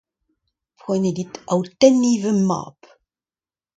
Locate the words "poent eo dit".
0.79-1.33